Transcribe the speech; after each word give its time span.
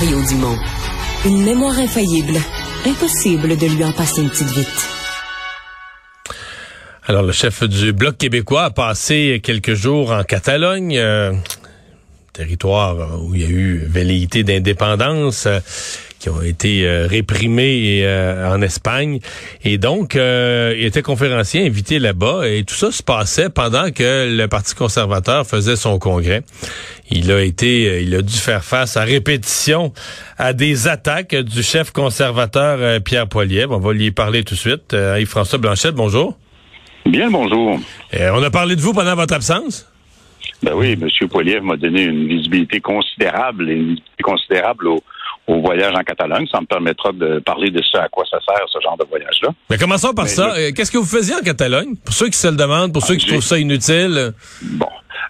Mario 0.00 0.22
Dumont. 0.22 0.56
Une 1.26 1.44
mémoire 1.44 1.78
infaillible. 1.78 2.38
Impossible 2.86 3.54
de 3.58 3.66
lui 3.66 3.84
en 3.84 3.92
passer 3.92 4.22
une 4.22 4.30
petite 4.30 4.48
vite. 4.48 4.88
Alors, 7.06 7.22
le 7.22 7.32
chef 7.32 7.64
du 7.64 7.92
Bloc 7.92 8.16
québécois 8.16 8.64
a 8.64 8.70
passé 8.70 9.40
quelques 9.42 9.74
jours 9.74 10.12
en 10.12 10.22
Catalogne, 10.22 10.96
euh, 10.96 11.32
territoire 12.32 13.22
où 13.22 13.34
il 13.34 13.42
y 13.42 13.44
a 13.44 13.48
eu 13.48 13.84
velléité 13.86 14.42
d'indépendance. 14.42 15.46
Euh, 16.20 16.30
qui 16.30 16.30
ont 16.30 16.42
été 16.42 16.86
euh, 16.86 17.06
réprimés 17.06 18.02
euh, 18.04 18.54
en 18.54 18.60
Espagne. 18.62 19.20
Et 19.64 19.78
donc, 19.78 20.16
euh, 20.16 20.74
il 20.76 20.84
était 20.84 21.02
conférencier 21.02 21.66
invité 21.66 21.98
là-bas 21.98 22.46
et 22.46 22.64
tout 22.64 22.74
ça 22.74 22.92
se 22.92 23.02
passait 23.02 23.48
pendant 23.48 23.90
que 23.90 24.36
le 24.36 24.46
Parti 24.46 24.74
conservateur 24.74 25.46
faisait 25.46 25.76
son 25.76 25.98
congrès. 25.98 26.42
Il 27.10 27.32
a 27.32 27.42
été, 27.42 28.02
il 28.02 28.14
a 28.14 28.22
dû 28.22 28.34
faire 28.34 28.62
face 28.64 28.96
à 28.96 29.02
répétition 29.02 29.92
à 30.38 30.52
des 30.52 30.88
attaques 30.88 31.34
du 31.34 31.62
chef 31.62 31.90
conservateur 31.90 33.00
Pierre 33.02 33.26
Poilievre. 33.26 33.76
On 33.76 33.80
va 33.80 33.92
lui 33.92 34.10
parler 34.10 34.44
tout 34.44 34.54
de 34.54 34.58
suite. 34.58 34.92
Yves-François 34.92 35.58
Blanchette, 35.58 35.94
bonjour. 35.94 36.36
Bien 37.06 37.30
bonjour. 37.30 37.80
on 38.12 38.42
a 38.42 38.50
parlé 38.50 38.76
de 38.76 38.80
vous 38.80 38.92
pendant 38.92 39.16
votre 39.16 39.34
absence? 39.34 39.90
Ben 40.62 40.72
oui, 40.74 40.92
M. 40.92 41.28
Poilievre 41.28 41.64
m'a 41.64 41.76
donné 41.76 42.02
une 42.02 42.28
visibilité 42.28 42.80
considérable 42.80 43.70
et 43.70 43.74
une 43.74 43.88
visibilité 43.94 44.22
considérable 44.22 44.88
au, 44.88 45.02
au 45.46 45.60
voyage 45.60 45.94
en 45.94 46.02
Catalogne. 46.02 46.46
Ça 46.52 46.60
me 46.60 46.66
permettra 46.66 47.12
de 47.12 47.38
parler 47.40 47.70
de 47.70 47.82
ce 47.82 47.98
à 47.98 48.08
quoi 48.08 48.24
ça 48.30 48.38
sert, 48.46 48.66
ce 48.68 48.80
genre 48.80 48.96
de 48.96 49.04
voyage-là. 49.04 49.48
Mais 49.68 49.78
commençons 49.78 50.12
par 50.12 50.28
ça. 50.28 50.54
Euh, 50.56 50.70
qu'est-ce 50.74 50.90
que 50.90 50.98
vous 50.98 51.04
faisiez 51.04 51.34
en 51.34 51.40
Catalogne? 51.40 51.96
Pour 52.04 52.14
ceux 52.14 52.26
qui 52.26 52.38
se 52.38 52.48
le 52.48 52.56
demandent, 52.56 52.92
pour 52.92 53.02
ceux 53.02 53.16
qui 53.16 53.26
trouvent 53.26 53.42
ça 53.42 53.58
inutile. 53.58 54.32
Bon. 54.62 54.88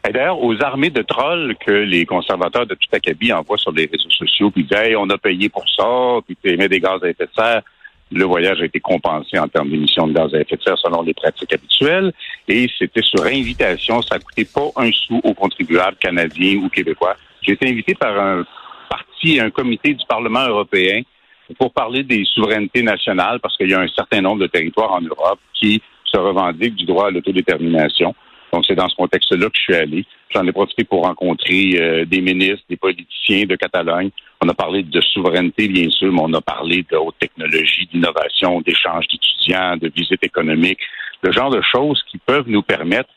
Et 0.09 0.12
d'ailleurs, 0.12 0.42
aux 0.42 0.55
armées 0.62 0.91
de 0.91 1.02
trolls 1.02 1.55
que 1.64 1.73
les 1.73 2.06
conservateurs 2.06 2.66
de 2.66 2.74
tout 2.74 2.88
acabit 2.92 3.33
envoient 3.33 3.59
sur 3.59 3.73
les 3.73 3.88
réseaux 3.91 4.10
sociaux, 4.10 4.50
puis 4.50 4.64
disent 4.64 4.78
hey, 4.78 4.96
on 4.96 5.09
a 5.10 5.19
payé 5.19 5.48
pour 5.48 5.64
ça, 5.69 6.20
puis 6.27 6.36
tu 6.42 6.52
émets 6.52 6.69
des 6.69 6.80
gaz 6.80 7.02
à 7.02 7.08
effet 7.08 7.24
de 7.24 7.30
serre. 7.34 7.62
Le 8.12 8.25
voyage 8.25 8.61
a 8.61 8.64
été 8.64 8.81
compensé 8.81 9.38
en 9.38 9.47
termes 9.47 9.70
d'émissions 9.70 10.08
de 10.08 10.14
gaz 10.14 10.34
à 10.34 10.41
effet 10.41 10.56
de 10.56 10.62
serre 10.62 10.78
selon 10.78 11.03
les 11.03 11.14
pratiques 11.14 11.53
habituelles. 11.53 12.12
Et 12.48 12.69
c'était 12.78 13.03
sur 13.03 13.25
invitation. 13.25 14.03
Ça 14.03 14.16
a 14.16 14.19
coûté 14.19 14.44
pas 14.44 14.69
un 14.77 14.91
sou 14.91 15.20
aux 15.22 15.34
contribuables 15.34 15.97
canadiens 15.98 16.56
ou 16.56 16.69
québécois. 16.69 17.16
J'ai 17.42 17.53
été 17.53 17.69
invité 17.69 17.94
par 17.94 18.19
un 18.19 18.44
un 19.24 19.50
comité 19.50 19.94
du 19.94 20.04
Parlement 20.08 20.46
européen 20.46 21.02
pour 21.58 21.72
parler 21.72 22.02
des 22.02 22.24
souverainetés 22.24 22.82
nationales, 22.82 23.40
parce 23.40 23.56
qu'il 23.56 23.70
y 23.70 23.74
a 23.74 23.80
un 23.80 23.88
certain 23.88 24.20
nombre 24.20 24.42
de 24.42 24.46
territoires 24.46 24.92
en 24.92 25.00
Europe 25.00 25.40
qui 25.54 25.82
se 26.04 26.16
revendiquent 26.16 26.76
du 26.76 26.84
droit 26.84 27.08
à 27.08 27.10
l'autodétermination. 27.10 28.14
Donc, 28.52 28.64
c'est 28.66 28.74
dans 28.74 28.88
ce 28.88 28.96
contexte-là 28.96 29.46
que 29.46 29.56
je 29.56 29.60
suis 29.60 29.74
allé. 29.74 30.04
J'en 30.30 30.46
ai 30.46 30.52
profité 30.52 30.84
pour 30.84 31.04
rencontrer 31.04 31.76
euh, 31.78 32.04
des 32.04 32.20
ministres, 32.20 32.64
des 32.68 32.76
politiciens 32.76 33.44
de 33.44 33.54
Catalogne. 33.54 34.10
On 34.42 34.48
a 34.48 34.54
parlé 34.54 34.82
de 34.82 35.00
souveraineté, 35.00 35.68
bien 35.68 35.88
sûr, 35.91 36.12
mais 36.12 36.20
on 36.22 36.32
a 36.32 36.41
parlé 36.41 36.84
de 36.91 36.96
haute 36.96 37.14
technologie, 37.20 37.88
d'innovation, 37.92 38.60
d'échange 38.60 39.06
d'étudiants, 39.08 39.76
de 39.76 39.91
visites 39.94 40.24
économiques, 40.24 40.80
le 41.22 41.30
genre 41.30 41.50
de 41.50 41.60
choses 41.62 42.02
qui 42.10 42.18
peuvent 42.18 42.48
nous 42.48 42.62
permettre 42.62 43.10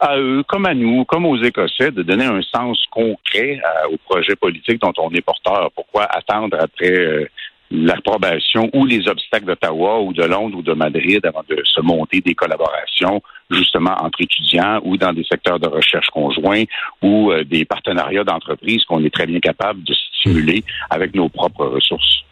à 0.00 0.18
eux, 0.18 0.42
comme 0.46 0.66
à 0.66 0.74
nous, 0.74 1.04
comme 1.04 1.26
aux 1.26 1.42
Écossais, 1.42 1.90
de 1.90 2.02
donner 2.02 2.24
un 2.24 2.42
sens 2.42 2.84
concret 2.90 3.60
au 3.90 3.96
projet 3.98 4.36
politique 4.36 4.80
dont 4.80 4.92
on 4.98 5.10
est 5.10 5.22
porteur. 5.22 5.70
Pourquoi 5.74 6.04
attendre 6.04 6.56
après 6.60 6.90
euh, 6.90 7.26
l'approbation 7.70 8.70
ou 8.74 8.84
les 8.84 9.08
obstacles 9.08 9.46
d'Ottawa 9.46 10.00
ou 10.00 10.12
de 10.12 10.22
Londres 10.22 10.58
ou 10.58 10.62
de 10.62 10.72
Madrid 10.72 11.24
avant 11.24 11.42
de 11.48 11.60
se 11.64 11.80
monter 11.80 12.20
des 12.20 12.34
collaborations 12.34 13.22
justement 13.50 13.94
entre 14.00 14.20
étudiants 14.20 14.80
ou 14.84 14.96
dans 14.96 15.12
des 15.12 15.24
secteurs 15.24 15.58
de 15.58 15.68
recherche 15.68 16.08
conjoints 16.08 16.64
ou 17.02 17.32
euh, 17.32 17.44
des 17.44 17.64
partenariats 17.64 18.24
d'entreprises 18.24 18.84
qu'on 18.84 19.04
est 19.04 19.14
très 19.14 19.26
bien 19.26 19.40
capable 19.40 19.82
de 19.82 19.94
stimuler 19.94 20.62
avec 20.90 21.14
nos 21.14 21.28
propres 21.28 21.66
ressources? 21.66 22.25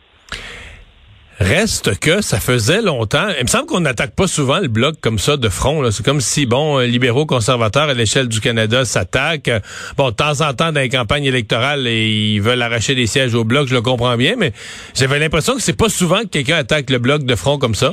Reste 1.41 1.99
que 1.99 2.21
ça 2.21 2.39
faisait 2.39 2.81
longtemps. 2.81 3.27
Il 3.39 3.43
me 3.43 3.49
semble 3.49 3.67
qu'on 3.67 3.81
n'attaque 3.81 4.15
pas 4.15 4.29
souvent 4.29 4.61
le 4.61 4.69
bloc 4.69 5.01
comme 5.01 5.19
ça 5.19 5.37
de 5.37 5.49
front. 5.49 5.91
C'est 5.91 6.05
comme 6.05 6.21
si, 6.21 6.47
bon, 6.47 6.79
libéraux 6.79 7.27
conservateurs 7.27 7.89
à 7.89 7.95
l'échelle 7.95 8.29
du 8.29 8.41
Canada 8.41 8.85
s'attaquent. 8.85 9.51
Bon, 9.97 10.11
de 10.11 10.15
temps 10.15 10.41
en 10.43 10.53
temps, 10.55 10.71
dans 10.71 10.81
les 10.81 10.89
campagnes 10.89 11.25
électorales, 11.25 11.87
ils 11.89 12.41
veulent 12.41 12.63
arracher 12.63 12.95
des 12.95 13.07
sièges 13.07 13.35
au 13.35 13.45
bloc, 13.45 13.67
je 13.67 13.75
le 13.75 13.83
comprends 13.83 14.17
bien, 14.17 14.37
mais 14.39 14.53
j'avais 14.95 15.19
l'impression 15.19 15.55
que 15.55 15.61
c'est 15.61 15.77
pas 15.77 15.89
souvent 15.89 16.21
que 16.21 16.29
quelqu'un 16.29 16.57
attaque 16.57 16.89
le 16.91 16.99
bloc 16.99 17.25
de 17.25 17.35
front 17.35 17.59
comme 17.59 17.75
ça. 17.75 17.91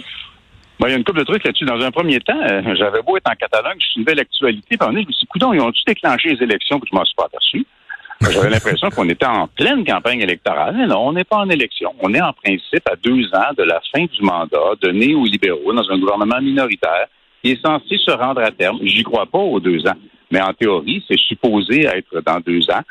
il 0.82 0.90
y 0.90 0.94
a 0.94 0.96
une 0.96 1.04
couple 1.04 1.20
de 1.20 1.24
trucs 1.24 1.44
là-dessus. 1.44 1.66
Dans 1.66 1.82
un 1.82 1.92
premier 1.92 2.20
temps, 2.20 2.40
euh, 2.40 2.76
j'avais 2.76 3.02
beau 3.02 3.18
être 3.18 3.30
en 3.30 3.36
Catalogne, 3.36 3.78
je 3.80 3.86
suis 3.88 4.00
une 4.00 4.06
belle 4.06 4.20
actualité. 4.20 4.78
Puis 4.78 4.88
on 4.88 4.92
je 4.92 4.98
me 4.98 5.12
suis 5.12 5.28
dit, 5.36 5.46
ils 5.54 5.62
ont-tu 5.62 5.82
déclenché 5.88 6.30
les 6.36 6.44
élections 6.44 6.80
que 6.80 6.86
je 6.92 6.96
m'en 6.96 7.06
suis 7.06 7.16
pas 7.16 7.26
aperçu? 7.26 7.66
J'avais 8.30 8.50
l'impression 8.50 8.90
qu'on 8.90 9.10
était 9.10 9.26
en 9.26 9.48
pleine 9.48 9.84
campagne 9.84 10.22
électorale. 10.22 10.76
Mais 10.78 10.88
non, 10.88 11.08
on 11.08 11.14
n'est 11.14 11.24
pas 11.24 11.38
en 11.38 11.50
élection. 11.50 11.94
On 12.00 12.14
est 12.14 12.22
en 12.22 12.34
principe 12.34 12.88
à 12.90 12.96
deux 12.96 13.26
ans 13.34 13.54
de 13.58 13.64
la 13.64 13.82
fin 13.94 14.06
du 14.06 14.22
mandat 14.22 14.76
de 14.82 14.92
néo-libéraux 14.92 15.74
dans 15.74 15.90
un 15.90 15.98
gouvernement 15.98 16.40
minoritaire 16.40 17.08
qui 17.44 17.52
est 17.52 17.66
censé 17.66 17.98
se 17.98 18.12
rendre 18.12 18.42
à 18.42 18.52
terme. 18.52 18.80
J'y 18.84 19.04
crois 19.04 19.26
pas 19.26 19.40
aux 19.40 19.60
deux 19.60 19.86
ans. 19.88 19.98
Mais 20.30 20.42
en 20.42 20.54
théorie, 20.54 21.04
c'est 21.10 21.20
supposé 21.20 21.86
être 21.86 22.22
dans 22.26 22.40
deux 22.40 22.70
ans. 22.70 22.82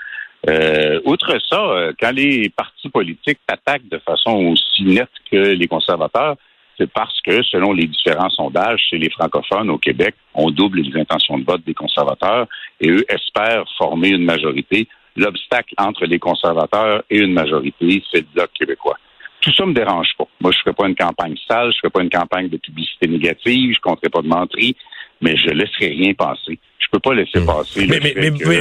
Euh, 0.49 1.01
outre 1.05 1.39
ça, 1.49 1.61
euh, 1.61 1.93
quand 2.01 2.12
les 2.12 2.49
partis 2.49 2.89
politiques 2.89 3.39
attaquent 3.47 3.89
de 3.89 3.99
façon 3.99 4.33
aussi 4.47 4.83
nette 4.85 5.11
que 5.31 5.37
les 5.37 5.69
conservateurs, 5.69 6.37
c'est 6.79 6.91
parce 6.91 7.21
que, 7.21 7.43
selon 7.43 7.73
les 7.73 7.87
différents 7.87 8.31
sondages 8.31 8.81
chez 8.89 8.97
les 8.97 9.11
francophones 9.11 9.69
au 9.69 9.77
Québec, 9.77 10.15
on 10.35 10.51
double 10.51 10.81
les 10.81 10.99
intentions 10.99 11.39
de 11.39 11.45
vote 11.45 11.62
des 11.67 11.75
conservateurs 11.75 12.47
et 12.81 12.89
eux 12.89 13.05
espèrent 13.09 13.65
former 13.77 14.09
une 14.09 14.25
majorité 14.25 14.89
l'obstacle 15.16 15.75
entre 15.78 16.06
les 16.06 16.19
conservateurs 16.19 17.03
et 17.10 17.19
une 17.19 17.32
majorité, 17.32 18.03
c'est 18.10 18.21
le 18.21 18.26
bloc 18.34 18.50
québécois. 18.54 18.97
Tout 19.41 19.53
ça 19.54 19.65
me 19.65 19.72
dérange 19.72 20.09
pas. 20.19 20.26
Moi, 20.41 20.53
je 20.53 20.59
ne 20.59 20.62
ferai 20.62 20.75
pas 20.75 20.87
une 20.87 20.94
campagne 20.94 21.34
sale, 21.48 21.71
je 21.72 21.76
ne 21.76 21.81
ferai 21.81 21.91
pas 21.91 22.03
une 22.03 22.10
campagne 22.10 22.48
de 22.48 22.59
publicité 22.59 23.09
négative, 23.09 23.75
je 23.75 23.78
ne 23.78 23.82
compterai 23.82 24.10
pas 24.10 24.20
de 24.20 24.28
menterie, 24.28 24.76
mais 25.20 25.37
je 25.37 25.49
ne 25.49 25.54
laisserai 25.54 25.88
rien 25.88 26.12
passer. 26.15 26.59
Je 26.78 26.87
peux 26.93 26.99
pas 26.99 27.15
laisser 27.15 27.41
hmm. 27.41 27.47
passer. 27.47 27.87
Mais, 27.87 28.00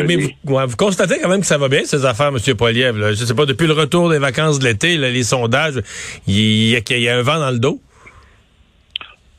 mais, 0.06 0.16
vous, 0.44 0.78
constatez 0.78 1.20
quand 1.22 1.30
même 1.30 1.42
que 1.42 1.48
ça 1.48 1.58
va 1.58 1.68
bien, 1.68 1.84
ces 1.84 2.06
affaires, 2.06 2.28
M. 2.30 2.56
Poiliev. 2.56 2.96
Je 2.96 3.10
Je 3.10 3.26
sais 3.26 3.36
pas, 3.36 3.46
depuis 3.46 3.68
le 3.68 3.74
retour 3.74 4.10
des 4.10 4.20
vacances 4.20 4.60
de 4.60 4.66
l'été, 4.66 4.98
les 4.98 5.24
sondages, 5.24 5.82
il 6.28 6.70
y, 6.70 7.10
a 7.10 7.18
un 7.18 7.22
vent 7.22 7.40
dans 7.40 7.52
le 7.52 7.60
dos? 7.60 7.80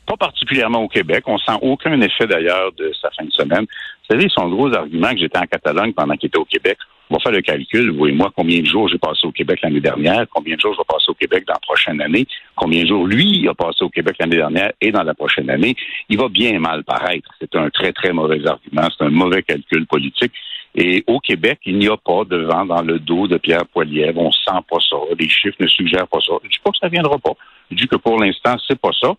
Pas 0.05 0.17
particulièrement 0.17 0.83
au 0.83 0.89
Québec. 0.89 1.23
On 1.25 1.37
sent 1.37 1.57
aucun 1.61 1.99
effet 2.01 2.27
d'ailleurs 2.27 2.71
de 2.73 2.91
sa 3.01 3.09
fin 3.11 3.23
de 3.23 3.31
semaine. 3.31 3.61
Vous 3.63 4.15
savez, 4.15 4.27
son 4.29 4.49
gros 4.49 4.73
argument 4.73 5.11
que 5.11 5.19
j'étais 5.19 5.37
en 5.37 5.45
Catalogne 5.45 5.93
pendant 5.93 6.15
qu'il 6.15 6.27
était 6.27 6.37
au 6.37 6.45
Québec, 6.45 6.77
on 7.11 7.15
va 7.15 7.19
faire 7.19 7.33
le 7.33 7.41
calcul, 7.41 7.91
vous 7.91 8.07
et 8.07 8.13
moi, 8.13 8.31
combien 8.33 8.61
de 8.61 8.65
jours 8.65 8.87
j'ai 8.87 8.97
passé 8.97 9.27
au 9.27 9.33
Québec 9.33 9.59
l'année 9.61 9.81
dernière, 9.81 10.25
combien 10.33 10.55
de 10.55 10.61
jours 10.61 10.73
je 10.73 10.77
vais 10.77 10.87
passer 10.87 11.09
au 11.09 11.13
Québec 11.13 11.43
dans 11.45 11.55
la 11.55 11.59
prochaine 11.59 12.01
année, 12.01 12.25
combien 12.55 12.83
de 12.83 12.87
jours 12.87 13.05
lui 13.05 13.45
a 13.49 13.53
passé 13.53 13.83
au 13.83 13.89
Québec 13.89 14.15
l'année 14.17 14.37
dernière 14.37 14.71
et 14.79 14.91
dans 14.91 15.03
la 15.03 15.13
prochaine 15.13 15.49
année. 15.49 15.75
Il 16.07 16.17
va 16.17 16.29
bien 16.29 16.57
mal 16.59 16.85
paraître. 16.85 17.29
C'est 17.41 17.53
un 17.55 17.69
très, 17.69 17.91
très 17.91 18.13
mauvais 18.13 18.39
argument. 18.47 18.87
C'est 18.97 19.03
un 19.03 19.09
mauvais 19.09 19.43
calcul 19.43 19.85
politique. 19.87 20.31
Et 20.73 21.03
au 21.05 21.19
Québec, 21.19 21.59
il 21.65 21.79
n'y 21.79 21.89
a 21.89 21.97
pas 21.97 22.23
de 22.23 22.37
vent 22.37 22.65
dans 22.65 22.81
le 22.81 22.97
dos 22.97 23.27
de 23.27 23.37
Pierre 23.37 23.65
Poilievre. 23.67 24.21
On 24.21 24.31
sent 24.31 24.63
pas 24.69 24.79
ça. 24.89 24.95
Les 25.19 25.27
chiffres 25.27 25.57
ne 25.59 25.67
suggèrent 25.67 26.07
pas 26.07 26.19
ça. 26.25 26.35
Je 26.45 26.49
dis 26.49 26.59
pas 26.63 26.71
que 26.71 26.77
ça 26.77 26.87
viendra 26.87 27.17
pas. 27.19 27.33
Je 27.71 27.75
dis 27.75 27.87
que 27.89 27.97
pour 27.97 28.17
l'instant, 28.21 28.55
c'est 28.69 28.79
pas 28.79 28.91
ça. 29.01 29.13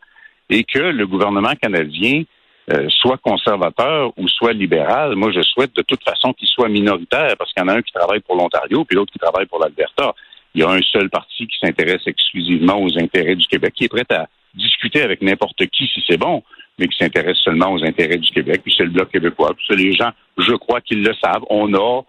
Et 0.48 0.64
que 0.64 0.78
le 0.78 1.06
gouvernement 1.06 1.52
canadien 1.60 2.22
euh, 2.70 2.88
soit 2.88 3.18
conservateur 3.18 4.12
ou 4.16 4.28
soit 4.28 4.52
libéral, 4.52 5.16
moi 5.16 5.32
je 5.32 5.42
souhaite 5.42 5.74
de 5.74 5.82
toute 5.82 6.04
façon 6.04 6.32
qu'il 6.32 6.46
soit 6.46 6.68
minoritaire 6.68 7.34
parce 7.36 7.52
qu'il 7.52 7.60
y 7.62 7.66
en 7.66 7.68
a 7.68 7.76
un 7.76 7.82
qui 7.82 7.92
travaille 7.92 8.20
pour 8.20 8.36
l'Ontario 8.36 8.84
puis 8.84 8.94
l'autre 8.94 9.12
qui 9.12 9.18
travaille 9.18 9.46
pour 9.46 9.58
l'Alberta. 9.58 10.14
Il 10.54 10.60
y 10.60 10.64
a 10.64 10.70
un 10.70 10.80
seul 10.82 11.10
parti 11.10 11.48
qui 11.48 11.58
s'intéresse 11.58 12.02
exclusivement 12.06 12.80
aux 12.80 12.98
intérêts 12.98 13.34
du 13.34 13.46
Québec, 13.46 13.72
qui 13.74 13.84
est 13.84 13.88
prêt 13.88 14.06
à 14.10 14.28
discuter 14.54 15.02
avec 15.02 15.22
n'importe 15.22 15.66
qui 15.66 15.86
si 15.86 16.04
c'est 16.06 16.18
bon, 16.18 16.42
mais 16.78 16.86
qui 16.86 16.96
s'intéresse 16.98 17.38
seulement 17.38 17.72
aux 17.72 17.82
intérêts 17.84 18.18
du 18.18 18.30
Québec. 18.30 18.60
Puis 18.62 18.74
c'est 18.76 18.84
le 18.84 18.90
Bloc 18.90 19.10
québécois. 19.10 19.54
Puis 19.56 19.76
les 19.76 19.92
gens, 19.92 20.10
je 20.38 20.52
crois 20.52 20.80
qu'ils 20.80 21.02
le 21.02 21.14
savent. 21.14 21.44
On 21.50 21.72
a, 21.74 22.02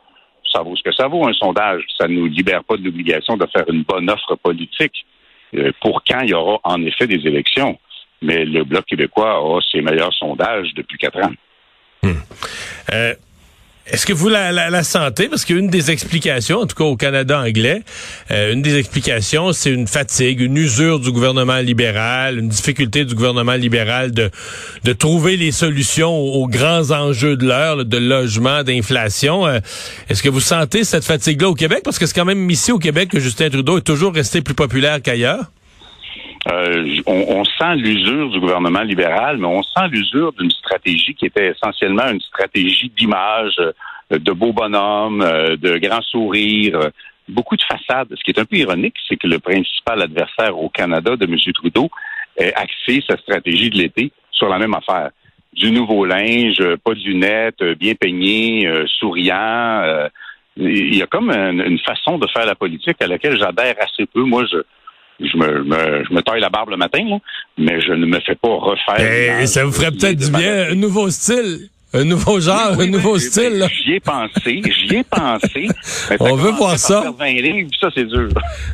ça 0.51 0.61
vaut 0.61 0.75
ce 0.75 0.83
que 0.83 0.93
ça 0.93 1.07
vaut, 1.07 1.27
un 1.27 1.33
sondage. 1.33 1.83
Ça 1.97 2.07
ne 2.07 2.13
nous 2.13 2.25
libère 2.27 2.63
pas 2.63 2.77
de 2.77 2.83
l'obligation 2.83 3.37
de 3.37 3.47
faire 3.47 3.65
une 3.69 3.83
bonne 3.83 4.09
offre 4.09 4.35
politique 4.35 5.05
euh, 5.55 5.71
pour 5.81 6.03
quand 6.03 6.21
il 6.21 6.29
y 6.29 6.33
aura 6.33 6.59
en 6.63 6.83
effet 6.85 7.07
des 7.07 7.25
élections 7.25 7.79
mais 8.23 8.45
le 8.45 8.63
Bloc 8.63 8.85
québécois 8.85 9.37
a 9.37 9.59
ses 9.71 9.81
meilleurs 9.81 10.13
sondages 10.13 10.73
depuis 10.75 10.97
quatre 10.97 11.19
ans. 11.19 11.31
Hmm. 12.03 12.13
Euh, 12.91 13.13
est-ce 13.85 14.05
que 14.05 14.13
vous 14.13 14.29
la, 14.29 14.53
la, 14.53 14.83
sentez? 14.83 15.27
Parce 15.27 15.43
qu'une 15.43 15.67
des 15.67 15.91
explications, 15.91 16.59
en 16.59 16.65
tout 16.65 16.75
cas 16.75 16.85
au 16.85 16.95
Canada 16.95 17.41
anglais, 17.41 17.81
euh, 18.31 18.53
une 18.53 18.61
des 18.61 18.77
explications, 18.77 19.51
c'est 19.51 19.71
une 19.71 19.87
fatigue, 19.87 20.39
une 20.39 20.55
usure 20.55 21.01
du 21.01 21.11
gouvernement 21.11 21.57
libéral, 21.57 22.39
une 22.39 22.47
difficulté 22.47 23.03
du 23.03 23.13
gouvernement 23.13 23.55
libéral 23.55 24.13
de, 24.13 24.31
de 24.85 24.93
trouver 24.93 25.35
les 25.35 25.51
solutions 25.51 26.15
aux, 26.15 26.47
grands 26.47 26.91
enjeux 26.91 27.35
de 27.35 27.45
l'heure, 27.45 27.83
de 27.83 27.97
logement, 27.97 28.63
d'inflation. 28.63 29.45
Euh, 29.45 29.59
est-ce 30.07 30.23
que 30.23 30.29
vous 30.29 30.39
sentez 30.39 30.85
cette 30.85 31.03
fatigue-là 31.03 31.49
au 31.49 31.55
Québec? 31.55 31.81
Parce 31.83 31.99
que 31.99 32.05
c'est 32.05 32.15
quand 32.15 32.23
même 32.23 32.49
ici 32.49 32.71
au 32.71 32.79
Québec 32.79 33.09
que 33.09 33.19
Justin 33.19 33.49
Trudeau 33.49 33.79
est 33.79 33.81
toujours 33.81 34.13
resté 34.13 34.41
plus 34.41 34.55
populaire 34.55 35.01
qu'ailleurs. 35.01 35.51
Euh, 36.51 36.97
on, 37.05 37.43
sent 37.45 37.75
l'usure 37.75 38.29
du 38.29 38.39
gouvernement 38.39 38.81
libéral, 38.81 39.37
mais 39.37 39.47
on 39.47 39.63
sent 39.63 39.87
l'usure 39.89 40.33
d'une 40.33 40.51
stratégie 40.51 41.15
qui 41.15 41.27
était 41.27 41.51
essentiellement 41.51 42.09
une 42.09 42.19
stratégie 42.19 42.91
d'image, 42.97 43.55
euh, 43.59 43.71
de 44.11 44.31
beaux 44.31 44.51
bonhommes, 44.51 45.21
euh, 45.21 45.55
de 45.55 45.77
grands 45.77 46.01
sourires, 46.01 46.89
beaucoup 47.29 47.55
de 47.55 47.63
façades. 47.63 48.09
Ce 48.15 48.23
qui 48.23 48.31
est 48.31 48.39
un 48.39 48.45
peu 48.45 48.57
ironique, 48.57 48.95
c'est 49.07 49.15
que 49.15 49.27
le 49.27 49.39
principal 49.39 50.01
adversaire 50.01 50.57
au 50.57 50.69
Canada 50.69 51.15
de 51.15 51.25
M. 51.25 51.37
Trudeau 51.53 51.89
a 52.39 52.59
axé 52.59 53.03
sa 53.07 53.15
stratégie 53.17 53.69
de 53.69 53.77
l'été 53.77 54.11
sur 54.31 54.49
la 54.49 54.57
même 54.57 54.73
affaire. 54.73 55.11
Du 55.53 55.71
nouveau 55.71 56.05
linge, 56.05 56.57
pas 56.83 56.93
de 56.93 56.99
lunettes, 56.99 57.63
bien 57.77 57.93
peigné, 57.93 58.67
euh, 58.67 58.85
souriant. 58.87 59.81
Euh, 59.83 60.09
il 60.57 60.95
y 60.95 61.01
a 61.01 61.07
comme 61.07 61.31
une, 61.31 61.79
façon 61.79 62.17
de 62.17 62.27
faire 62.27 62.45
la 62.45 62.55
politique 62.55 63.01
à 63.01 63.07
laquelle 63.07 63.37
j'adhère 63.37 63.75
assez 63.79 64.05
peu. 64.05 64.21
Moi, 64.21 64.45
je, 64.51 64.57
je 65.19 65.37
me, 65.37 65.63
me, 65.63 66.21
taille 66.21 66.41
la 66.41 66.49
barbe 66.49 66.69
le 66.69 66.77
matin, 66.77 67.03
mais 67.57 67.81
je 67.81 67.93
ne 67.93 68.05
me 68.05 68.19
fais 68.19 68.35
pas 68.35 68.49
refaire. 68.49 69.39
Eh, 69.41 69.47
ça 69.47 69.63
vous 69.63 69.71
ferait 69.71 69.91
peut-être 69.91 70.17
du 70.17 70.31
bien, 70.31 70.71
un 70.71 70.75
nouveau 70.75 71.09
style. 71.09 71.69
Un 71.95 72.05
nouveau 72.05 72.39
genre, 72.39 72.79
un 72.79 72.87
nouveau 72.87 73.19
style. 73.19 73.67
J'y 73.85 73.93
ai 73.93 73.99
pensé, 73.99 74.63
j'y 74.65 74.95
ai 74.95 75.03
pensé. 75.03 75.67
On 76.19 76.35
veut 76.35 76.49
voir 76.49 76.79
ça. 76.79 77.13
20 77.19 77.25
livres, 77.33 77.69
ça 77.79 77.89
c'est 77.93 78.05
dur. 78.05 78.29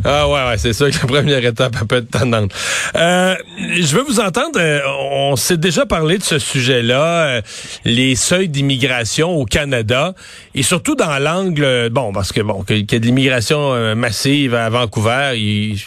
Ah 0.06 0.26
ouais, 0.30 0.48
ouais, 0.48 0.58
c'est 0.58 0.72
sûr 0.72 0.90
que 0.90 0.94
la 1.02 1.06
première 1.06 1.44
étape 1.44 1.86
peut 1.86 1.98
être 1.98 2.10
tendante. 2.10 2.54
Euh, 2.96 3.36
je 3.60 3.94
veux 3.94 4.04
vous 4.04 4.22
entendre. 4.22 4.58
Euh, 4.58 4.80
on 5.12 5.36
s'est 5.36 5.58
déjà 5.58 5.86
parlé 5.86 6.18
de 6.18 6.24
ce 6.24 6.40
sujet-là, 6.40 7.26
euh, 7.26 7.42
les 7.84 8.16
seuils 8.16 8.48
d'immigration 8.48 9.36
au 9.36 9.44
Canada, 9.44 10.14
et 10.56 10.64
surtout 10.64 10.96
dans 10.96 11.20
l'angle, 11.20 11.90
bon, 11.90 12.14
parce 12.14 12.32
que 12.32 12.40
bon, 12.40 12.64
qu'il 12.64 12.90
y 12.90 12.96
a 12.96 13.00
de 13.00 13.06
l'immigration 13.06 13.96
massive 13.98 14.56
à 14.56 14.70
Vancouver, 14.70 15.34
il 15.36 15.78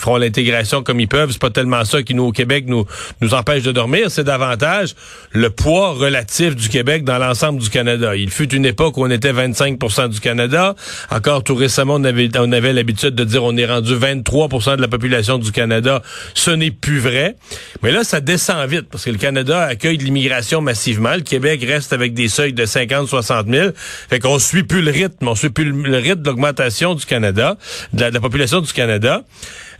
feront 0.00 0.16
l'intégration 0.16 0.82
comme 0.82 1.00
ils 1.00 1.08
peuvent. 1.08 1.30
C'est 1.30 1.40
pas 1.40 1.50
tellement 1.50 1.84
ça 1.84 2.02
qui 2.02 2.14
nous 2.14 2.24
au 2.24 2.32
Québec 2.32 2.64
nous 2.66 2.86
nous 3.20 3.34
empêche 3.34 3.62
de 3.62 3.72
dormir, 3.72 4.10
c'est 4.10 4.24
davantage 4.24 4.94
le 5.32 5.50
poids 5.50 5.92
relatif 5.92 6.56
du 6.56 6.68
Québec 6.68 7.04
dans 7.04 7.18
l'ensemble 7.18 7.60
du 7.60 7.70
Canada. 7.70 8.16
Il 8.16 8.30
fut 8.30 8.52
une 8.54 8.66
époque 8.66 8.96
où 8.96 9.04
on 9.04 9.10
était 9.10 9.32
25 9.32 9.78
du 10.08 10.20
Canada. 10.20 10.74
Encore 11.10 11.44
tout 11.44 11.54
récemment, 11.54 11.94
on 11.94 12.04
avait 12.04 12.30
on 12.38 12.52
avait 12.52 12.72
l'habitude 12.72 13.14
de 13.14 13.24
dire 13.24 13.44
on 13.44 13.56
est 13.56 13.66
rendu 13.66 13.94
23 13.94 14.48
de 14.76 14.80
la 14.80 14.88
population 14.88 15.38
du 15.38 15.52
Canada. 15.52 16.02
Ce 16.34 16.50
n'est 16.50 16.70
plus 16.70 16.98
vrai. 16.98 17.36
Mais 17.82 17.90
là, 17.90 18.04
ça 18.04 18.20
descend 18.20 18.68
vite 18.68 18.88
parce 18.90 19.04
que 19.04 19.10
le 19.10 19.18
Canada 19.18 19.62
accueille 19.62 19.98
de 19.98 20.04
l'immigration 20.04 20.60
massivement. 20.60 21.14
Le 21.14 21.22
Québec 21.22 21.64
reste 21.66 21.92
avec 21.92 22.14
des 22.14 22.28
seuils 22.28 22.52
de 22.52 22.64
50 22.64 23.08
60 23.08 23.48
000. 23.48 23.70
Fait 24.08 24.18
qu'on 24.18 24.38
suit 24.38 24.62
plus 24.62 24.82
le 24.82 24.90
rythme, 24.90 25.28
on 25.28 25.34
suit 25.34 25.50
plus 25.50 25.64
le, 25.64 25.98
rythme 25.98 26.22
d'augmentation 26.22 26.94
du 26.94 27.04
Canada, 27.04 27.56
de 27.92 28.04
la 28.04 28.20
population 28.20 28.60
du 28.60 28.72
Canada. 28.72 29.22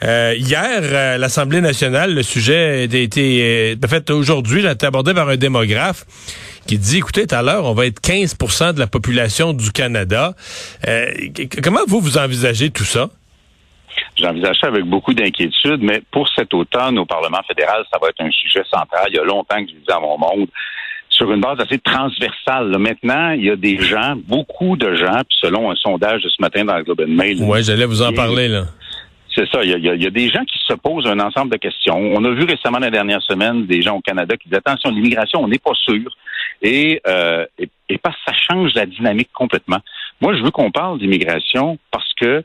Euh, 0.02 0.34
hier, 0.36 0.80
euh, 0.82 1.18
l'Assemblée 1.18 1.60
nationale, 1.60 2.14
le 2.14 2.22
sujet 2.22 2.88
a 2.90 2.96
été, 2.96 3.76
euh, 3.82 3.88
fait, 3.88 4.10
aujourd'hui, 4.10 4.66
a 4.66 4.72
été 4.72 4.86
abordé 4.86 5.12
par 5.12 5.28
un 5.28 5.36
démographe 5.36 6.04
qui 6.66 6.78
dit, 6.78 6.98
écoutez, 6.98 7.26
tout 7.26 7.34
à 7.34 7.42
l'heure, 7.42 7.64
on 7.64 7.74
va 7.74 7.86
être 7.86 8.00
15% 8.00 8.74
de 8.74 8.78
la 8.78 8.86
population 8.86 9.52
du 9.52 9.72
Canada. 9.72 10.34
comment 11.62 11.80
vous, 11.86 12.00
vous 12.00 12.18
envisagez 12.18 12.70
tout 12.70 12.84
ça? 12.84 13.10
J'envisage 14.16 14.56
ça 14.60 14.68
avec 14.68 14.84
beaucoup 14.84 15.14
d'inquiétude, 15.14 15.82
mais 15.82 16.02
pour 16.10 16.28
cet 16.28 16.54
automne 16.54 16.98
au 16.98 17.06
Parlement 17.06 17.40
fédéral, 17.46 17.84
ça 17.92 17.98
va 18.00 18.08
être 18.08 18.20
un 18.20 18.30
sujet 18.30 18.62
central. 18.70 19.06
Il 19.08 19.16
y 19.16 19.18
a 19.18 19.24
longtemps 19.24 19.56
que 19.56 19.70
je 19.70 19.76
disais 19.76 19.92
à 19.92 20.00
mon 20.00 20.16
monde, 20.16 20.48
sur 21.08 21.30
une 21.32 21.40
base 21.40 21.58
assez 21.60 21.78
transversale. 21.78 22.76
Maintenant, 22.78 23.32
il 23.32 23.44
y 23.44 23.50
a 23.50 23.56
des 23.56 23.78
gens, 23.78 24.14
beaucoup 24.26 24.76
de 24.76 24.94
gens, 24.94 25.20
puis 25.28 25.38
selon 25.40 25.70
un 25.70 25.74
sondage 25.74 26.22
de 26.22 26.28
ce 26.28 26.40
matin 26.40 26.64
dans 26.64 26.76
le 26.76 26.84
Globe 26.84 27.02
and 27.02 27.12
Mail. 27.12 27.38
Oui, 27.42 27.62
j'allais 27.62 27.84
vous 27.84 28.02
en 28.02 28.12
parler, 28.12 28.48
là. 28.48 28.64
C'est 29.34 29.48
ça. 29.48 29.62
Il 29.62 29.70
y, 29.70 30.06
a, 30.06 30.10
des 30.10 30.28
gens 30.28 30.44
qui 30.44 30.58
se 30.66 30.74
posent 30.74 31.06
un 31.06 31.20
ensemble 31.20 31.52
de 31.52 31.56
questions. 31.56 31.96
On 31.96 32.24
a 32.24 32.30
vu 32.30 32.44
récemment 32.44 32.80
la 32.80 32.90
dernière 32.90 33.22
semaine 33.22 33.64
des 33.66 33.80
gens 33.80 33.96
au 33.96 34.00
Canada 34.00 34.36
qui 34.36 34.48
disent 34.48 34.58
attention, 34.58 34.90
l'immigration, 34.90 35.40
on 35.40 35.48
n'est 35.48 35.58
pas 35.58 35.74
sûr. 35.74 36.16
Et, 36.62 37.00
euh, 37.06 37.46
et, 37.58 37.98
parce 37.98 38.16
que 38.16 38.22
ça 38.26 38.32
change 38.32 38.74
la 38.74 38.86
dynamique 38.86 39.30
complètement. 39.32 39.78
Moi, 40.20 40.34
je 40.36 40.42
veux 40.42 40.50
qu'on 40.50 40.72
parle 40.72 40.98
d'immigration 40.98 41.78
parce 41.92 42.12
que 42.14 42.44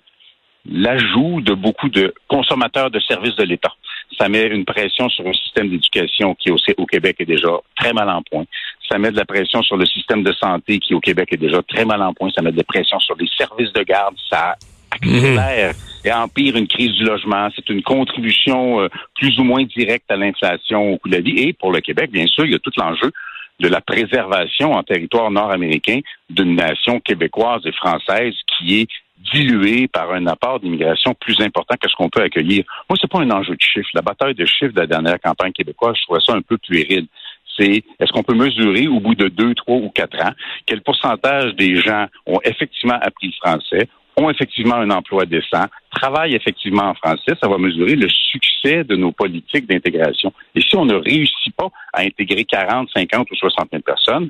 l'ajout 0.70 1.42
de 1.42 1.54
beaucoup 1.54 1.90
de 1.90 2.14
consommateurs 2.28 2.92
de 2.92 3.00
services 3.00 3.36
de 3.36 3.44
l'État. 3.44 3.74
Ça 4.20 4.30
met 4.30 4.46
une 4.46 4.66
pression 4.66 5.10
sur 5.10 5.28
un 5.28 5.34
système 5.34 5.70
d'éducation 5.70 6.36
qui, 6.36 6.52
au 6.52 6.86
Québec, 6.86 7.18
est 7.20 7.26
déjà 7.26 7.50
très 7.76 7.94
mal 7.94 8.10
en 8.10 8.22
point. 8.22 8.46
Ça 8.90 9.00
met 9.00 9.12
de 9.12 9.18
la 9.18 9.26
pression 9.26 9.62
sur 9.64 9.78
le 9.78 9.86
système 9.86 10.24
de 10.24 10.32
santé 10.34 10.80
qui, 10.80 10.94
au 10.94 11.00
Québec, 11.00 11.30
est 11.32 11.38
déjà 11.38 11.62
très 11.64 11.86
mal 11.86 12.02
en 12.02 12.14
point. 12.14 12.30
Ça 12.30 12.42
met 12.42 12.52
de 12.52 12.58
la 12.58 12.64
pression 12.64 13.00
sur 13.00 13.16
les 13.16 13.28
services 13.36 13.74
de 13.74 13.84
garde. 13.84 14.16
Ça 14.30 14.56
accélère 14.96 15.74
et 16.04 16.12
empire 16.12 16.56
une 16.56 16.68
crise 16.68 16.92
du 16.94 17.04
logement. 17.04 17.50
C'est 17.56 17.70
une 17.70 17.82
contribution 17.82 18.82
euh, 18.82 18.90
plus 19.16 19.38
ou 19.40 19.44
moins 19.44 19.64
directe 19.64 20.10
à 20.10 20.16
l'inflation 20.16 20.94
au 20.94 20.98
coût 20.98 21.10
de 21.10 21.16
la 21.16 21.22
vie. 21.22 21.40
Et 21.40 21.54
pour 21.54 21.72
le 21.72 21.82
Québec, 21.82 22.12
bien 22.12 22.28
sûr, 22.28 22.46
il 22.46 22.52
y 22.52 22.56
a 22.56 22.60
tout 22.60 22.72
l'enjeu 22.78 23.12
de 23.60 23.68
la 23.68 23.82
préservation 23.82 24.74
en 24.74 24.84
territoire 24.84 25.32
nord-américain 25.32 26.00
d'une 26.30 26.56
nation 26.56 27.00
québécoise 27.00 27.62
et 27.66 27.72
française 27.72 28.34
qui 28.58 28.82
est 28.82 28.88
diluée 29.34 29.88
par 29.88 30.12
un 30.12 30.28
apport 30.28 30.60
d'immigration 30.60 31.16
plus 31.20 31.40
important 31.40 31.76
que 31.82 31.90
ce 31.90 31.96
qu'on 31.96 32.10
peut 32.10 32.22
accueillir. 32.22 32.66
Moi, 32.90 32.98
c'est 33.00 33.10
pas 33.10 33.20
un 33.20 33.32
enjeu 33.32 33.56
de 33.56 33.62
chiffres. 33.62 33.90
La 33.94 34.02
bataille 34.02 34.36
de 34.36 34.46
chiffres 34.46 34.74
de 34.74 34.82
la 34.82 34.88
dernière 34.88 35.20
campagne 35.20 35.54
québécoise, 35.54 35.96
je 35.98 36.04
trouve 36.04 36.20
ça 36.20 36.34
un 36.34 36.42
peu 36.42 36.58
puéril 36.58 37.08
c'est 37.58 37.84
est-ce 38.00 38.12
qu'on 38.12 38.24
peut 38.24 38.36
mesurer 38.36 38.88
au 38.88 39.00
bout 39.00 39.16
de 39.16 39.28
deux, 39.28 39.56
trois 39.56 39.78
ou 39.78 39.90
quatre 39.90 40.20
ans 40.22 40.32
quel 40.66 40.82
pourcentage 40.82 41.56
des 41.56 41.78
gens 41.78 42.08
ont 42.26 42.40
effectivement 42.44 42.98
appris 43.02 43.28
le 43.28 43.34
français, 43.34 43.88
ont 44.18 44.30
effectivement 44.30 44.76
un 44.76 44.90
emploi 44.90 45.26
décent, 45.26 45.66
travaillent 45.92 46.36
effectivement 46.36 46.90
en 46.90 46.94
français, 46.96 47.34
ça 47.42 47.48
va 47.48 47.58
mesurer 47.58 47.96
le 47.96 48.08
succès 48.10 48.84
de 48.84 48.96
nos 48.96 49.12
politiques 49.12 49.68
d'intégration. 49.68 50.34
Et 50.56 50.62
si 50.62 50.76
on 50.76 50.86
ne 50.86 50.96
réussit 50.96 51.56
pas 51.56 51.70
à 51.94 52.02
intégrer 52.02 52.46
40, 52.46 52.90
50 52.96 53.30
ou 53.32 53.36
60 53.36 53.70
000 53.72 53.82
personnes, 53.84 54.30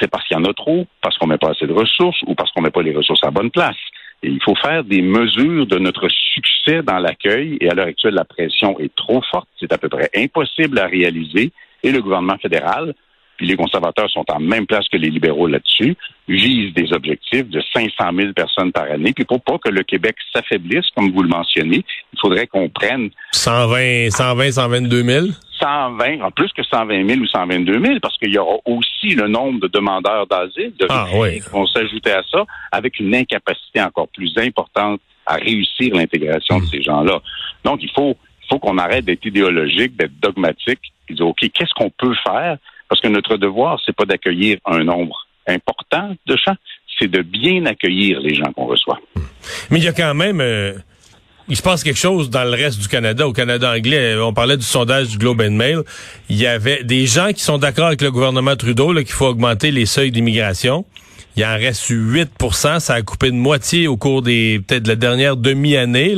c'est 0.00 0.10
parce 0.10 0.26
qu'il 0.26 0.36
y 0.36 0.40
en 0.40 0.44
a 0.44 0.54
trop, 0.54 0.86
parce 1.00 1.16
qu'on 1.18 1.26
met 1.26 1.38
pas 1.38 1.50
assez 1.50 1.66
de 1.66 1.72
ressources 1.72 2.20
ou 2.26 2.34
parce 2.34 2.50
qu'on 2.52 2.62
met 2.62 2.70
pas 2.70 2.82
les 2.82 2.94
ressources 2.94 3.22
à 3.24 3.30
bonne 3.30 3.50
place. 3.50 3.76
Et 4.22 4.28
il 4.28 4.42
faut 4.42 4.54
faire 4.54 4.84
des 4.84 5.02
mesures 5.02 5.66
de 5.66 5.78
notre 5.78 6.08
succès 6.08 6.82
dans 6.82 6.98
l'accueil. 6.98 7.58
Et 7.60 7.68
à 7.68 7.74
l'heure 7.74 7.88
actuelle, 7.88 8.14
la 8.14 8.24
pression 8.24 8.78
est 8.78 8.94
trop 8.94 9.20
forte. 9.30 9.48
C'est 9.58 9.72
à 9.72 9.78
peu 9.78 9.88
près 9.88 10.10
impossible 10.14 10.78
à 10.78 10.86
réaliser. 10.86 11.50
Et 11.82 11.90
le 11.90 12.00
gouvernement 12.00 12.38
fédéral 12.38 12.94
puis 13.42 13.48
les 13.48 13.56
conservateurs 13.56 14.08
sont 14.08 14.24
en 14.28 14.38
même 14.38 14.66
place 14.66 14.86
que 14.88 14.96
les 14.96 15.10
libéraux 15.10 15.48
là-dessus, 15.48 15.96
visent 16.28 16.72
des 16.74 16.92
objectifs 16.92 17.48
de 17.48 17.60
500 17.74 17.90
000 18.14 18.32
personnes 18.34 18.70
par 18.70 18.84
année. 18.84 19.12
Puis 19.12 19.24
pour 19.24 19.42
pas 19.42 19.58
que 19.58 19.68
le 19.68 19.82
Québec 19.82 20.14
s'affaiblisse, 20.32 20.86
comme 20.94 21.10
vous 21.10 21.24
le 21.24 21.28
mentionnez, 21.28 21.84
il 22.12 22.20
faudrait 22.20 22.46
qu'on 22.46 22.68
prenne 22.68 23.10
120, 23.32 24.10
120, 24.10 24.52
122 24.52 25.02
000. 25.02 25.26
120, 25.60 26.20
en 26.20 26.30
plus 26.30 26.52
que 26.52 26.62
120 26.62 27.08
000 27.08 27.20
ou 27.20 27.26
122 27.26 27.84
000, 27.84 27.98
parce 28.00 28.16
qu'il 28.18 28.32
y 28.32 28.38
aura 28.38 28.58
aussi 28.64 29.16
le 29.16 29.26
nombre 29.26 29.58
de 29.58 29.66
demandeurs 29.66 30.28
d'asile, 30.28 30.72
de 30.78 30.86
ah, 30.88 31.06
qui 31.10 31.40
vont 31.50 31.66
s'ajouter 31.66 32.12
à 32.12 32.22
ça, 32.30 32.44
avec 32.70 33.00
une 33.00 33.12
incapacité 33.12 33.82
encore 33.82 34.06
plus 34.06 34.32
importante 34.38 35.00
à 35.26 35.34
réussir 35.34 35.96
l'intégration 35.96 36.60
de 36.60 36.64
hmm. 36.64 36.68
ces 36.68 36.82
gens-là. 36.82 37.20
Donc, 37.64 37.82
il 37.82 37.90
faut, 37.90 38.16
faut 38.48 38.60
qu'on 38.60 38.78
arrête 38.78 39.04
d'être 39.04 39.24
idéologique, 39.26 39.96
d'être 39.96 40.18
dogmatique, 40.20 40.80
et 41.08 41.14
dire, 41.14 41.26
OK, 41.26 41.40
qu'est-ce 41.40 41.74
qu'on 41.74 41.90
peut 41.90 42.14
faire 42.24 42.58
parce 42.92 43.00
que 43.00 43.08
notre 43.08 43.38
devoir, 43.38 43.80
c'est 43.86 43.96
pas 43.96 44.04
d'accueillir 44.04 44.58
un 44.66 44.84
nombre 44.84 45.26
important 45.48 46.14
de 46.26 46.36
gens, 46.36 46.52
c'est 46.98 47.08
de 47.08 47.22
bien 47.22 47.64
accueillir 47.64 48.20
les 48.20 48.34
gens 48.34 48.52
qu'on 48.52 48.66
reçoit. 48.66 49.00
Mais 49.70 49.78
il 49.78 49.84
y 49.84 49.88
a 49.88 49.94
quand 49.94 50.12
même 50.12 50.42
euh, 50.42 50.74
il 51.48 51.56
se 51.56 51.62
passe 51.62 51.82
quelque 51.82 51.98
chose 51.98 52.28
dans 52.28 52.44
le 52.44 52.50
reste 52.50 52.82
du 52.82 52.88
Canada, 52.88 53.26
au 53.26 53.32
Canada 53.32 53.72
anglais. 53.72 54.16
On 54.18 54.34
parlait 54.34 54.58
du 54.58 54.62
sondage 54.62 55.08
du 55.08 55.16
Globe 55.16 55.40
and 55.40 55.52
Mail. 55.52 55.78
Il 56.28 56.36
y 56.36 56.46
avait 56.46 56.84
des 56.84 57.06
gens 57.06 57.32
qui 57.32 57.42
sont 57.42 57.56
d'accord 57.56 57.86
avec 57.86 58.02
le 58.02 58.10
gouvernement 58.10 58.56
Trudeau 58.56 58.92
qu'il 58.96 59.06
faut 59.06 59.28
augmenter 59.28 59.70
les 59.70 59.86
seuils 59.86 60.10
d'immigration. 60.10 60.84
Il 61.36 61.44
en 61.44 61.54
reste 61.54 61.90
8% 61.90 62.80
Ça 62.80 62.94
a 62.94 63.02
coupé 63.02 63.30
de 63.30 63.36
moitié 63.36 63.88
au 63.88 63.96
cours 63.96 64.22
des 64.22 64.60
peut-être 64.66 64.82
de 64.82 64.88
la 64.88 64.96
dernière 64.96 65.36
demi-année, 65.36 66.16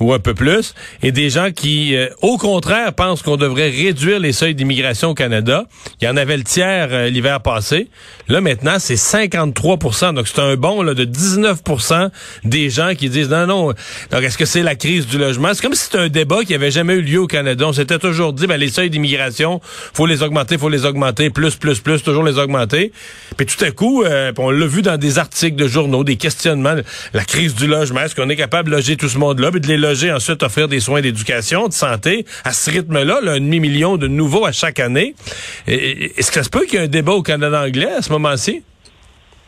ou 0.00 0.12
un 0.12 0.18
peu 0.18 0.34
plus. 0.34 0.74
Et 1.02 1.12
des 1.12 1.30
gens 1.30 1.50
qui, 1.50 1.96
euh, 1.96 2.08
au 2.22 2.38
contraire, 2.38 2.94
pensent 2.94 3.22
qu'on 3.22 3.36
devrait 3.36 3.68
réduire 3.68 4.18
les 4.18 4.32
seuils 4.32 4.54
d'immigration 4.54 5.10
au 5.10 5.14
Canada. 5.14 5.64
Il 6.00 6.06
y 6.06 6.08
en 6.08 6.16
avait 6.16 6.36
le 6.36 6.44
tiers 6.44 6.88
euh, 6.90 7.08
l'hiver 7.10 7.40
passé. 7.40 7.88
Là, 8.28 8.40
maintenant, 8.40 8.78
c'est 8.78 8.94
53% 8.94 10.14
Donc, 10.14 10.28
c'est 10.28 10.40
un 10.40 10.56
bond 10.56 10.82
là, 10.82 10.94
de 10.94 11.04
19% 11.04 12.10
des 12.44 12.70
gens 12.70 12.94
qui 12.94 13.08
disent 13.08 13.28
non, 13.28 13.46
non. 13.46 13.66
Donc, 14.10 14.22
est-ce 14.22 14.38
que 14.38 14.44
c'est 14.44 14.62
la 14.62 14.74
crise 14.74 15.06
du 15.06 15.18
logement? 15.18 15.48
C'est 15.52 15.62
comme 15.62 15.74
si 15.74 15.84
c'était 15.84 15.98
un 15.98 16.08
débat 16.08 16.44
qui 16.44 16.54
avait 16.54 16.70
jamais 16.70 16.94
eu 16.94 17.02
lieu 17.02 17.20
au 17.20 17.26
Canada. 17.26 17.66
On 17.66 17.72
s'était 17.72 17.98
toujours 17.98 18.32
dit, 18.32 18.46
ben, 18.46 18.56
les 18.56 18.68
seuils 18.68 18.90
d'immigration, 18.90 19.60
faut 19.92 20.06
les 20.06 20.22
augmenter, 20.22 20.58
faut 20.58 20.68
les 20.68 20.84
augmenter, 20.84 21.30
plus, 21.30 21.56
plus, 21.56 21.80
plus, 21.80 22.02
toujours 22.02 22.24
les 22.24 22.38
augmenter. 22.38 22.92
Puis 23.36 23.46
tout 23.46 23.64
à 23.64 23.70
coup, 23.70 24.02
euh, 24.02 24.32
on 24.38 24.50
l'a 24.50 24.66
vu 24.66 24.82
dans 24.82 24.96
des 24.96 25.18
articles 25.18 25.56
de 25.56 25.66
journaux, 25.66 26.04
des 26.04 26.16
questionnements, 26.16 26.74
la 27.12 27.24
crise 27.24 27.54
du 27.54 27.66
logement, 27.66 28.00
est-ce 28.00 28.14
qu'on 28.14 28.28
est 28.28 28.36
capable 28.36 28.70
de 28.70 28.76
loger 28.76 28.96
tout 28.96 29.08
ce 29.08 29.18
monde-là, 29.18 29.50
puis 29.50 29.60
de 29.60 29.66
les 29.66 29.76
loger 29.76 30.12
ensuite, 30.12 30.42
offrir 30.42 30.68
des 30.68 30.80
soins 30.80 31.00
d'éducation, 31.00 31.68
de 31.68 31.72
santé, 31.72 32.24
à 32.44 32.52
ce 32.52 32.70
rythme-là, 32.70 33.20
un 33.26 33.40
demi-million 33.40 33.96
de 33.96 34.06
nouveaux 34.08 34.46
à 34.46 34.52
chaque 34.52 34.80
année. 34.80 35.14
Est-ce 35.66 36.28
que 36.28 36.34
ça 36.34 36.42
se 36.42 36.50
peut 36.50 36.64
qu'il 36.64 36.78
y 36.78 36.82
ait 36.82 36.86
un 36.86 36.88
débat 36.88 37.12
au 37.12 37.22
Canada 37.22 37.62
anglais 37.62 37.92
à 37.92 38.02
ce 38.02 38.10
moment-ci? 38.12 38.62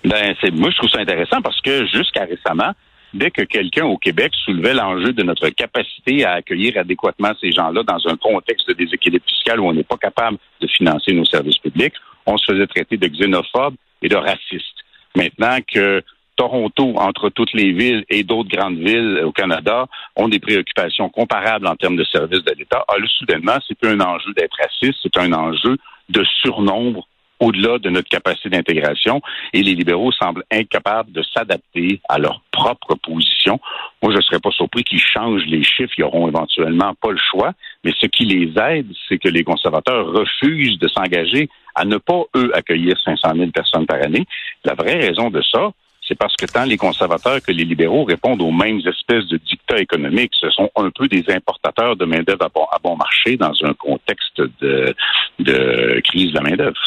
Ben, 0.05 0.35
c'est, 0.41 0.51
moi, 0.51 0.71
je 0.71 0.77
trouve 0.77 0.91
ça 0.91 1.01
intéressant 1.01 1.43
parce 1.43 1.61
que 1.61 1.87
jusqu'à 1.87 2.25
récemment, 2.25 2.73
dès 3.13 3.31
que 3.31 3.43
quelqu'un 3.43 3.85
au 3.85 3.99
Québec 3.99 4.33
soulevait 4.45 4.75
l'enjeu 4.75 5.13
de 5.13 5.23
notre 5.23 5.49
capacité 5.51 6.25
à 6.25 6.33
accueillir 6.35 6.79
adéquatement 6.79 7.33
ces 7.41 7.53
gens-là 7.53 7.83
dans 7.83 8.09
un 8.09 8.17
contexte 8.17 8.69
de 8.69 8.75
déséquilibre 8.75 9.25
fiscal 9.27 9.61
où 9.61 9.67
on 9.67 9.75
n'est 9.75 9.85
pas 9.85 9.97
capable 9.97 10.39
de 10.61 10.67
financer 10.67 11.13
nos 11.13 11.25
services 11.25 11.59
publics, 11.59 11.95
on 12.27 12.37
se 12.37 12.53
faisait 12.53 12.67
traiter 12.67 12.97
de 12.97 13.07
xénophobe 13.09 13.75
et 14.03 14.09
de 14.09 14.17
raciste. 14.17 14.77
Maintenant 15.17 15.59
que 15.67 16.03
Toronto, 16.37 16.95
entre 16.97 17.29
toutes 17.29 17.53
les 17.53 17.73
villes 17.73 18.05
et 18.09 18.23
d'autres 18.23 18.49
grandes 18.49 18.79
villes 18.79 19.21
au 19.25 19.33
Canada, 19.33 19.87
ont 20.17 20.29
des 20.29 20.39
préoccupations 20.39 21.11
comparables 21.11 21.67
en 21.67 21.77
termes 21.77 21.97
de 21.97 22.05
services 22.05 22.45
de 22.45 22.55
l'État. 22.57 22.83
Ah, 22.89 22.99
là, 22.99 23.07
soudainement, 23.19 23.59
c'est 23.67 23.79
plus 23.79 23.91
un 23.91 24.01
enjeu 24.01 24.33
d'être 24.35 24.57
raciste, 24.57 24.99
c'est 25.03 25.19
un 25.19 25.33
enjeu 25.33 25.77
de 26.09 26.25
surnombre 26.41 27.07
au-delà 27.41 27.79
de 27.79 27.91
notre 27.91 28.09
capacité 28.09 28.51
d'intégration 28.51 29.21
et 29.53 29.63
les 29.63 29.75
libéraux 29.75 30.13
semblent 30.13 30.45
incapables 30.51 31.11
de 31.11 31.23
s'adapter 31.23 32.01
à 32.09 32.19
leur 32.19 32.43
propre 32.53 32.95
position. 32.95 33.59
Moi, 34.03 34.13
je 34.13 34.19
ne 34.19 34.23
serais 34.23 34.39
pas 34.39 34.51
surpris 34.51 34.85
qu'ils 34.85 35.01
changent 35.01 35.47
les 35.47 35.63
chiffres. 35.63 35.93
Ils 35.97 36.05
auront 36.05 36.29
éventuellement 36.29 36.95
pas 37.01 37.11
le 37.11 37.19
choix. 37.31 37.53
Mais 37.83 37.93
ce 37.99 38.07
qui 38.07 38.25
les 38.25 38.53
aide, 38.61 38.93
c'est 39.09 39.19
que 39.19 39.29
les 39.29 39.43
conservateurs 39.43 40.07
refusent 40.07 40.79
de 40.79 40.89
s'engager 40.89 41.49
à 41.81 41.85
ne 41.87 41.97
pas, 41.97 42.23
eux, 42.37 42.51
accueillir 42.55 42.95
500 43.03 43.33
000 43.35 43.51
personnes 43.53 43.87
par 43.87 44.03
année. 44.03 44.27
La 44.65 44.75
vraie 44.75 45.01
raison 45.07 45.31
de 45.31 45.41
ça, 45.51 45.71
c'est 46.07 46.15
parce 46.15 46.35
que 46.37 46.45
tant 46.45 46.65
les 46.65 46.77
conservateurs 46.77 47.41
que 47.41 47.53
les 47.53 47.65
libéraux 47.65 48.05
répondent 48.05 48.43
aux 48.43 48.51
mêmes 48.51 48.81
espèces 48.81 49.27
de 49.29 49.39
dictats 49.39 49.79
économiques. 49.79 50.33
Ce 50.39 50.51
sont 50.51 50.69
un 50.77 50.91
peu 50.91 51.09
des 51.09 51.25
importateurs 51.29 51.97
de 51.97 52.05
main-d'œuvre 52.05 52.51
à 52.73 52.79
bon, 52.83 52.97
marché 52.97 53.37
dans 53.37 53.53
un 53.63 53.73
contexte 53.73 54.43
de, 54.61 54.95
de 55.39 56.01
crise 56.05 56.33
de 56.33 56.35
la 56.35 56.43
main-d'œuvre. 56.43 56.83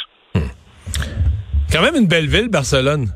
Quand 1.71 1.81
même 1.81 1.95
une 1.95 2.07
belle 2.07 2.27
ville, 2.27 2.49
Barcelone. 2.49 3.07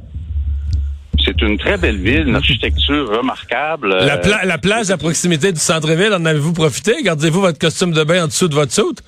C'est 1.24 1.40
une 1.42 1.58
très 1.58 1.78
belle 1.78 1.98
ville, 1.98 2.28
une 2.28 2.36
architecture 2.36 3.10
remarquable. 3.18 3.90
La, 3.90 4.46
la 4.46 4.58
plage 4.58 4.90
à 4.90 4.98
proximité 4.98 5.52
du 5.52 5.60
centre-ville, 5.60 6.14
en 6.14 6.26
avez-vous 6.26 6.54
profité? 6.54 7.04
Gardez-vous 7.04 7.42
votre 7.42 7.60
costume 7.60 7.92
de 7.92 8.04
bain 8.04 8.24
en 8.24 8.28
dessous 8.28 8.48
de 8.48 8.56
votre 8.56 8.72
soute? 8.72 9.04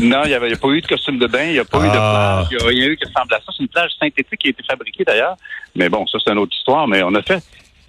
Non, 0.00 0.22
il 0.24 0.28
n'y 0.28 0.34
a, 0.34 0.56
pas 0.56 0.68
eu 0.68 0.80
de 0.80 0.86
costume 0.86 1.18
de 1.18 1.26
bain, 1.26 1.44
il 1.44 1.52
n'y 1.52 1.58
a 1.58 1.64
pas 1.64 1.78
eu 1.78 1.88
de 1.88 1.96
ah. 1.96 2.44
plage, 2.44 2.48
il 2.50 2.56
n'y 2.56 2.62
a 2.62 2.66
rien 2.66 2.92
eu 2.92 2.96
qui 2.96 3.04
ressemble 3.04 3.34
à 3.34 3.38
ça. 3.38 3.52
C'est 3.56 3.62
une 3.62 3.68
plage 3.68 3.90
synthétique 4.00 4.38
qui 4.38 4.48
a 4.48 4.50
été 4.50 4.62
fabriquée 4.62 5.04
d'ailleurs. 5.04 5.36
Mais 5.74 5.88
bon, 5.88 6.06
ça 6.06 6.18
c'est 6.24 6.32
une 6.32 6.38
autre 6.38 6.56
histoire. 6.56 6.86
Mais 6.86 7.02
on 7.02 7.14
a 7.14 7.22
fait 7.22 7.42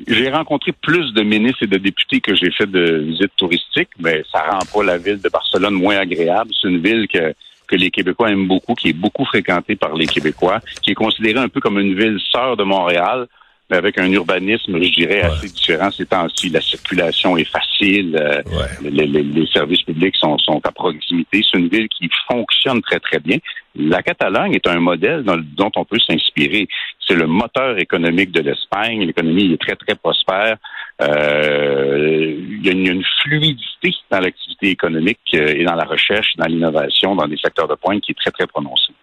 j'ai 0.05 0.29
rencontré 0.29 0.73
plus 0.73 1.11
de 1.13 1.23
ministres 1.23 1.63
et 1.63 1.67
de 1.67 1.77
députés 1.77 2.21
que 2.21 2.35
j'ai 2.35 2.51
fait 2.51 2.67
de 2.67 2.99
visites 2.99 3.35
touristiques, 3.35 3.89
mais 3.99 4.23
ça 4.31 4.43
rend 4.43 4.59
pas 4.71 4.83
la 4.83 4.97
ville 4.99 5.19
de 5.19 5.29
Barcelone 5.29 5.73
moins 5.73 5.97
agréable. 5.97 6.51
C'est 6.61 6.67
une 6.67 6.81
ville 6.81 7.07
que 7.07 7.33
que 7.67 7.75
les 7.75 7.91
Québécois 7.91 8.31
aiment 8.31 8.47
beaucoup, 8.47 8.73
qui 8.73 8.89
est 8.89 8.93
beaucoup 8.93 9.25
fréquentée 9.25 9.75
par 9.75 9.93
les 9.93 10.07
Québécois, 10.07 10.61
qui 10.81 10.91
est 10.91 10.95
considérée 10.95 11.39
un 11.39 11.49
peu 11.49 11.59
comme 11.59 11.77
une 11.79 11.99
ville 11.99 12.17
sœur 12.31 12.55
de 12.55 12.63
Montréal, 12.63 13.27
mais 13.69 13.77
avec 13.77 13.97
un 13.99 14.09
urbanisme, 14.11 14.81
je 14.81 14.89
dirais, 14.91 15.21
assez 15.21 15.47
différent 15.47 15.91
ces 15.91 16.05
temps-ci. 16.05 16.49
La 16.49 16.61
circulation 16.61 17.35
est 17.35 17.49
facile, 17.49 18.15
euh, 18.15 18.41
les, 18.81 19.47
services 19.47 19.81
publics 19.81 20.15
sont, 20.15 20.37
sont 20.37 20.61
à 20.63 20.71
proximité. 20.71 21.43
C'est 21.49 21.57
une 21.57 21.67
ville 21.67 21.89
qui 21.89 22.09
fonctionne 22.29 22.81
très, 22.81 22.99
très 22.99 23.19
bien. 23.19 23.37
La 23.75 24.01
Catalogne 24.01 24.53
est 24.53 24.67
un 24.67 24.79
modèle 24.79 25.23
dont 25.23 25.71
on 25.75 25.85
peut 25.85 25.99
s'inspirer. 25.99 26.67
C'est 27.05 27.15
le 27.15 27.27
moteur 27.27 27.77
économique 27.77 28.31
de 28.31 28.41
l'Espagne. 28.41 29.03
L'économie 29.05 29.53
est 29.53 29.61
très, 29.61 29.75
très 29.75 29.95
prospère. 29.95 30.57
Euh, 31.01 32.35
il, 32.49 32.65
y 32.65 32.69
a 32.69 32.71
une, 32.71 33.03
fluidité 33.21 33.93
dans 34.09 34.19
l'activité 34.19 34.69
économique 34.69 35.19
euh, 35.35 35.53
et 35.55 35.63
dans 35.65 35.75
la 35.75 35.83
recherche, 35.83 36.35
dans 36.37 36.47
l'innovation, 36.47 37.15
dans 37.15 37.27
des 37.27 37.37
secteurs 37.37 37.67
de 37.67 37.75
pointe 37.75 38.01
qui 38.01 38.13
est 38.13 38.15
très, 38.15 38.31
très 38.31 38.47
prononcée. 38.47 38.93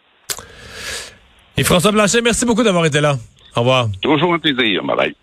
Et 1.56 1.62
François 1.62 1.92
Blanchet, 1.92 2.20
merci 2.22 2.44
beaucoup 2.46 2.64
d'avoir 2.64 2.86
été 2.86 3.00
là. 3.00 3.16
Au 3.56 3.60
revoir. 3.60 3.88
Toujours 4.02 4.34
un 4.34 4.38
plaisir. 4.38 4.82
Bye 4.84 4.96
bye. 4.96 5.14